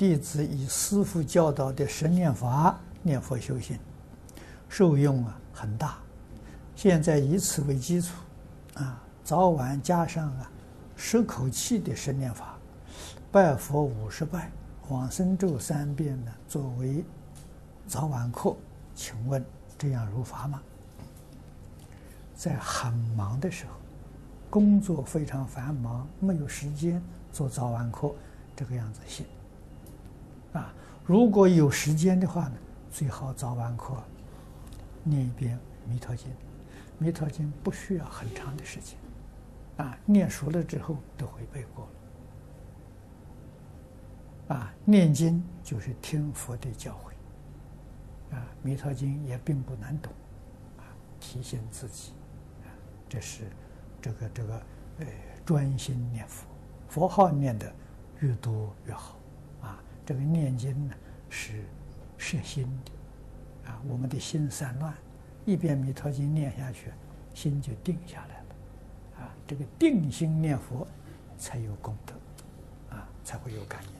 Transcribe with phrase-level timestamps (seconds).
[0.00, 3.78] 弟子以师父教导的十念法念佛修行，
[4.66, 5.98] 受用啊很大。
[6.74, 8.14] 现在以此为基础，
[8.76, 10.50] 啊，早晚加上啊
[10.96, 12.56] 十口气的十念法，
[13.30, 14.50] 拜佛五十拜，
[14.88, 17.04] 往生咒三遍呢，作为
[17.86, 18.56] 早晚课。
[18.94, 19.44] 请问
[19.76, 20.62] 这样如法吗？
[22.34, 23.72] 在很忙的时候，
[24.48, 28.10] 工作非常繁忙，没有时间做早晚课，
[28.56, 29.26] 这个样子行。
[30.52, 30.72] 啊，
[31.04, 32.54] 如果有时间的话呢，
[32.90, 33.94] 最好早晚课
[35.04, 35.56] 念一遍
[35.88, 36.28] 《弥陀经》。
[36.98, 38.98] 《弥陀经》不需要很长的时间，
[39.78, 41.88] 啊，念熟了之后都会背过
[44.48, 44.56] 了。
[44.56, 50.12] 啊，念经就是听佛的教诲，啊，《弥陀经》也并不难懂，
[50.78, 50.82] 啊，
[51.20, 52.12] 提醒自己，
[52.64, 52.68] 啊，
[53.08, 53.44] 这是
[54.02, 54.54] 这个这个
[54.98, 55.06] 呃
[55.46, 56.44] 专心念佛，
[56.88, 57.72] 佛号念的
[58.18, 59.16] 越多越好，
[60.10, 60.94] 这个念经呢
[61.28, 61.62] 是
[62.18, 64.92] 摄心的，啊，我们的心散乱。
[65.44, 66.90] 一遍《弥陀经》念下去，
[67.32, 70.84] 心就定下来了，啊，这个定心念佛
[71.38, 72.12] 才有功德，
[72.96, 73.99] 啊，才会有感应。